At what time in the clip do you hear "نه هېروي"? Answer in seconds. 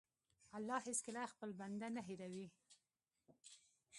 1.95-2.47